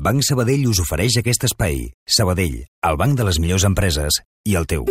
Banc 0.00 0.22
Sabadell 0.24 0.62
us 0.64 0.78
ofereix 0.80 1.18
aquest 1.20 1.42
espai. 1.44 1.82
Sabadell, 2.08 2.54
el 2.88 2.96
banc 2.96 3.18
de 3.18 3.24
les 3.28 3.36
millors 3.36 3.66
empreses 3.68 4.16
i 4.48 4.54
el 4.56 4.64
teu. 4.64 4.86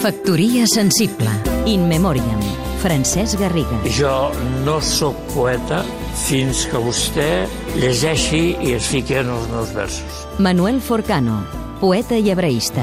Factoria 0.00 0.64
sensible. 0.66 1.30
In 1.70 1.84
memoriam. 1.86 2.40
Francesc 2.82 3.38
Garriga. 3.38 3.78
Jo 3.94 4.32
no 4.64 4.80
sóc 4.82 5.14
poeta 5.30 5.84
fins 6.24 6.64
que 6.72 6.80
vostè 6.82 7.28
llegeixi 7.76 8.42
i 8.66 8.74
es 8.80 8.90
fiqui 8.90 9.20
en 9.20 9.30
els 9.30 9.46
meus 9.52 9.70
versos. 9.76 10.18
Manuel 10.42 10.82
Forcano. 10.82 11.44
Poeta 11.78 12.18
i 12.18 12.34
hebraista. 12.34 12.82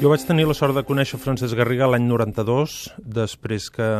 Jo 0.00 0.08
vaig 0.08 0.24
tenir 0.24 0.48
la 0.48 0.56
sort 0.56 0.80
de 0.80 0.86
conèixer 0.88 1.20
Francesc 1.20 1.60
Garriga 1.60 1.92
l'any 1.92 2.08
92, 2.08 2.80
després 3.20 3.68
que 3.68 3.92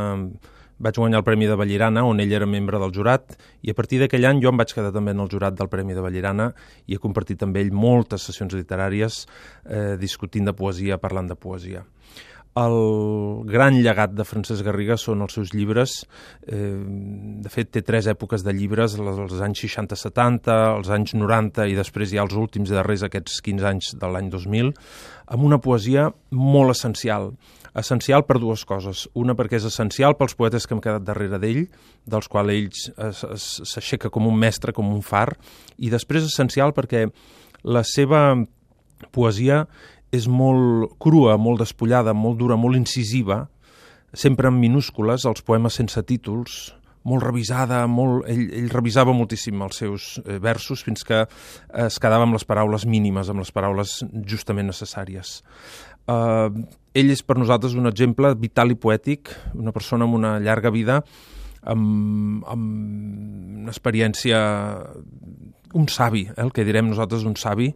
vaig 0.79 0.99
guanyar 0.99 1.21
el 1.21 1.27
Premi 1.27 1.49
de 1.51 1.57
Vallirana, 1.59 2.05
on 2.09 2.21
ell 2.23 2.33
era 2.33 2.47
membre 2.49 2.81
del 2.83 2.95
jurat, 2.95 3.37
i 3.63 3.71
a 3.71 3.77
partir 3.79 4.01
d'aquell 4.01 4.27
any 4.29 4.43
jo 4.43 4.53
em 4.53 4.61
vaig 4.61 4.73
quedar 4.75 4.93
també 4.95 5.15
en 5.15 5.21
el 5.25 5.31
jurat 5.31 5.57
del 5.59 5.71
Premi 5.73 5.95
de 5.95 6.05
Vallirana 6.05 6.53
i 6.87 6.97
he 6.97 7.03
compartit 7.03 7.43
amb 7.43 7.57
ell 7.57 7.73
moltes 7.73 8.29
sessions 8.29 8.55
literàries 8.57 9.25
eh, 9.65 9.97
discutint 10.01 10.49
de 10.49 10.57
poesia, 10.57 11.01
parlant 11.03 11.31
de 11.31 11.37
poesia. 11.37 11.85
El 12.53 13.47
gran 13.49 13.79
llegat 13.81 14.13
de 14.13 14.27
Francesc 14.29 14.67
Garriga 14.67 14.99
són 15.01 15.25
els 15.25 15.33
seus 15.39 15.55
llibres. 15.57 15.95
Eh, 16.45 16.77
de 17.41 17.53
fet, 17.53 17.71
té 17.73 17.81
tres 17.81 18.09
èpoques 18.13 18.45
de 18.45 18.53
llibres, 18.53 18.99
els 19.01 19.39
anys 19.41 19.63
60-70, 19.65 20.53
els 20.77 20.91
anys 20.93 21.15
90 21.17 21.65
i 21.73 21.79
després 21.79 22.13
ha 22.13 22.27
els 22.27 22.37
últims 22.37 22.69
darrers, 22.69 23.07
aquests 23.09 23.41
15 23.47 23.69
anys 23.71 23.95
de 23.97 24.11
l'any 24.13 24.29
2000, 24.35 24.69
amb 25.33 25.49
una 25.49 25.63
poesia 25.65 26.11
molt 26.29 26.77
essencial. 26.77 27.31
Essencial 27.73 28.27
per 28.29 28.37
dues 28.37 28.67
coses. 28.69 29.07
Una 29.17 29.33
perquè 29.33 29.57
és 29.57 29.71
essencial 29.71 30.19
pels 30.21 30.37
poetes 30.37 30.69
que 30.69 30.77
hem 30.77 30.85
quedat 30.85 31.09
darrere 31.09 31.41
d'ell, 31.41 31.65
dels 32.05 32.29
quals 32.29 32.53
ell 32.53 33.41
s'aixeca 33.41 34.13
com 34.13 34.29
un 34.29 34.37
mestre, 34.37 34.77
com 34.77 34.93
un 34.93 35.01
far, 35.01 35.31
i 35.81 35.89
després 35.89 36.29
essencial 36.29 36.77
perquè 36.77 37.07
la 37.65 37.81
seva 37.87 38.37
poesia 39.11 39.65
és 40.13 40.29
molt 40.29 40.93
crua, 41.01 41.39
molt 41.41 41.63
despullada, 41.65 42.13
molt 42.13 42.39
dura, 42.41 42.59
molt 42.61 42.77
incisiva, 42.77 43.47
sempre 44.13 44.51
en 44.53 44.61
minúscules, 44.61 45.25
els 45.29 45.43
poemes 45.43 45.79
sense 45.81 46.03
títols, 46.05 46.75
molt 47.09 47.25
revisada, 47.25 47.83
molt... 47.91 48.29
Ell, 48.31 48.45
ell 48.61 48.71
revisava 48.71 49.15
moltíssim 49.17 49.63
els 49.65 49.81
seus 49.83 50.13
eh, 50.23 50.39
versos 50.43 50.85
fins 50.87 51.03
que 51.07 51.25
es 51.87 51.99
quedava 52.03 52.29
amb 52.29 52.37
les 52.37 52.47
paraules 52.47 52.87
mínimes, 52.87 53.33
amb 53.33 53.43
les 53.43 53.51
paraules 53.55 53.99
justament 54.29 54.69
necessàries. 54.71 55.41
Uh, 56.11 56.51
ell 56.99 57.13
és 57.15 57.23
per 57.23 57.39
nosaltres 57.39 57.77
un 57.79 57.87
exemple 57.91 58.33
vital 58.39 58.75
i 58.75 58.79
poètic, 58.79 59.31
una 59.55 59.75
persona 59.75 60.07
amb 60.07 60.19
una 60.19 60.37
llarga 60.43 60.73
vida, 60.75 61.01
amb, 61.63 62.43
amb 62.51 63.63
una 63.63 63.71
experiència 63.71 64.39
un 65.73 65.89
savi, 65.89 66.27
eh, 66.29 66.35
el 66.43 66.53
que 66.53 66.65
direm 66.65 66.89
nosaltres 66.91 67.25
un 67.29 67.37
savi, 67.37 67.73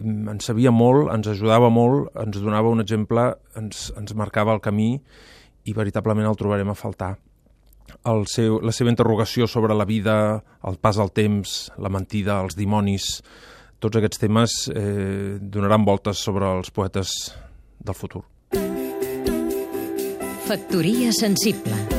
en 0.00 0.40
sabia 0.42 0.72
molt, 0.74 1.10
ens 1.14 1.28
ajudava 1.30 1.70
molt, 1.70 2.10
ens 2.18 2.40
donava 2.42 2.72
un 2.72 2.82
exemple, 2.82 3.30
ens, 3.56 3.90
ens 3.98 4.16
marcava 4.18 4.54
el 4.54 4.62
camí 4.64 4.98
i 5.64 5.72
veritablement 5.76 6.28
el 6.28 6.36
trobarem 6.36 6.70
a 6.70 6.78
faltar. 6.78 7.14
El 8.08 8.26
seu, 8.26 8.58
la 8.64 8.72
seva 8.72 8.90
interrogació 8.90 9.46
sobre 9.46 9.76
la 9.76 9.84
vida, 9.84 10.42
el 10.66 10.78
pas 10.82 10.98
del 10.98 11.12
temps, 11.12 11.70
la 11.78 11.92
mentida, 11.92 12.40
els 12.42 12.56
dimonis, 12.58 13.22
tots 13.78 14.00
aquests 14.00 14.22
temes 14.22 14.54
eh, 14.72 15.36
donaran 15.40 15.84
voltes 15.84 16.22
sobre 16.24 16.48
els 16.58 16.72
poetes 16.72 17.34
del 17.78 17.94
futur. 17.98 18.24
Factoria 20.44 21.12
sensible 21.12 21.93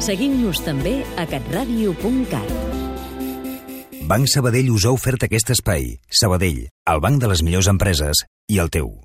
Seguim-nos 0.00 0.62
també 0.64 1.00
a 1.20 1.26
catradio.cat 1.28 2.56
Banc 4.10 4.26
Sabadell 4.32 4.72
us 4.74 4.88
ha 4.88 4.94
ofert 4.96 5.28
aquest 5.28 5.52
espai. 5.54 5.92
Sabadell, 6.22 6.64
el 6.90 7.04
banc 7.04 7.20
de 7.22 7.30
les 7.30 7.44
millors 7.46 7.68
empreses 7.70 8.24
i 8.50 8.58
el 8.64 8.72
teu. 8.74 8.90